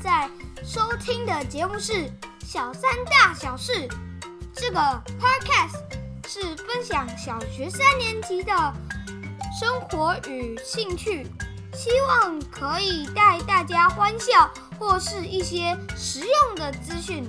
[0.00, 0.30] 在
[0.64, 1.92] 收听的节目是
[2.42, 3.72] 《小三大小事》，
[4.54, 4.78] 这个
[5.20, 5.76] podcast
[6.26, 8.50] 是分享小学三年级的
[9.60, 11.26] 生活与兴趣，
[11.74, 17.22] 希望可以带大家欢笑或是一些实用的资讯。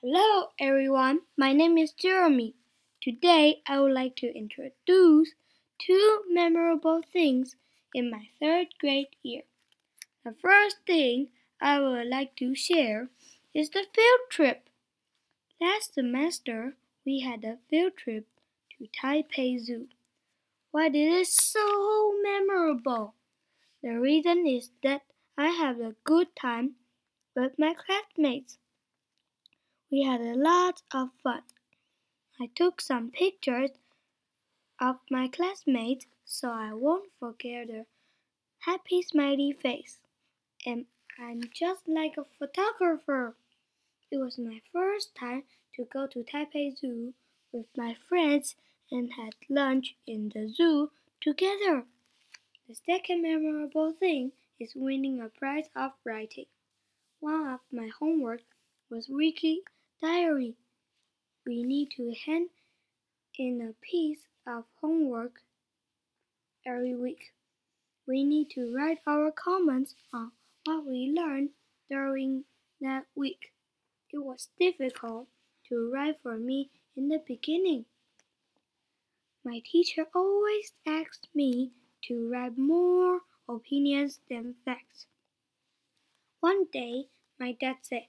[0.00, 2.54] Hello everyone, my name is Jeremy.
[3.00, 5.30] Today I would like to introduce
[5.78, 7.54] two memorable things
[7.94, 9.42] in my third grade year.
[10.24, 11.28] The first thing
[11.60, 13.08] I would like to share
[13.54, 14.68] is the field trip.
[15.60, 18.26] Last semester, we had a field trip
[18.78, 19.88] to Taipei Zoo.
[20.70, 23.14] Why did it so memorable?
[23.82, 25.02] The reason is that
[25.36, 26.76] I had a good time
[27.34, 28.58] with my classmates.
[29.90, 31.42] We had a lot of fun.
[32.40, 33.70] I took some pictures
[34.80, 37.86] of my classmates so I won't forget their
[38.60, 39.98] happy smiley face.
[40.64, 40.86] And
[41.18, 43.36] I'm just like a photographer.
[44.10, 47.12] It was my first time to go to Taipei Zoo
[47.52, 48.56] with my friends
[48.90, 51.84] and had lunch in the zoo together.
[52.68, 56.46] The second memorable thing is winning a prize of writing.
[57.20, 58.40] One of my homework
[58.88, 59.62] was weekly
[60.00, 60.54] diary.
[61.44, 62.50] We need to hand
[63.38, 64.20] in a piece
[64.50, 65.42] of homework
[66.66, 67.32] every week.
[68.06, 70.32] We need to write our comments on
[70.64, 71.50] what we learned
[71.88, 72.44] during
[72.80, 73.52] that week.
[74.12, 75.28] It was difficult
[75.68, 77.84] to write for me in the beginning.
[79.44, 81.70] My teacher always asked me
[82.04, 85.06] to write more opinions than facts.
[86.40, 87.06] One day,
[87.38, 88.06] my dad said,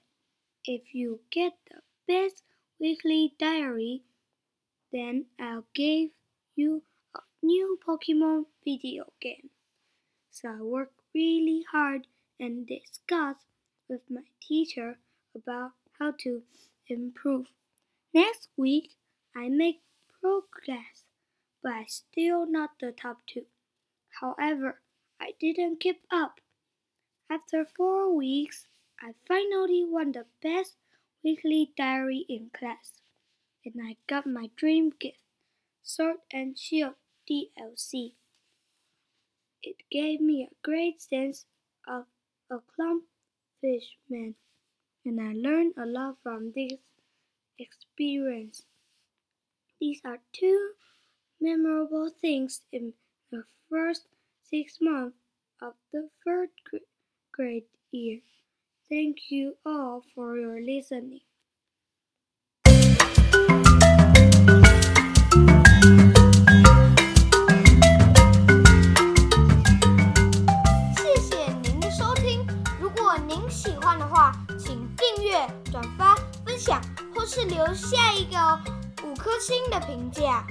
[0.64, 2.42] If you get the best
[2.78, 4.02] weekly diary,
[4.92, 6.10] then I'll give
[6.54, 6.82] you
[7.42, 9.50] new Pokemon video game.
[10.30, 12.06] So I worked really hard
[12.38, 13.46] and discussed
[13.88, 14.98] with my teacher
[15.34, 16.42] about how to
[16.88, 17.46] improve.
[18.14, 18.96] Next week,
[19.34, 19.80] I make
[20.20, 21.04] progress,
[21.62, 23.46] but I still not the top two.
[24.20, 24.80] However,
[25.20, 26.40] I didn't keep up.
[27.30, 28.66] After four weeks,
[29.00, 30.76] I finally won the best
[31.24, 33.00] weekly diary in class,
[33.64, 35.18] and I got my dream gift,
[35.82, 36.94] Sword and Shield
[37.28, 38.14] DLC.
[39.62, 41.46] It gave me a great sense
[41.86, 42.06] of
[42.50, 44.36] accomplishment,
[45.04, 46.80] and I learned a lot from this
[47.58, 48.64] experience.
[49.80, 50.72] These are two
[51.40, 52.94] memorable things in
[53.30, 54.06] the first
[54.42, 55.18] six months
[55.60, 56.50] of the third
[57.32, 58.20] grade year.
[58.88, 61.22] Thank you all for your listening.
[73.52, 76.14] 喜欢的话，请订阅、转发、
[76.44, 76.80] 分享，
[77.14, 78.58] 或是留下一个
[79.04, 80.42] 五颗星的评价。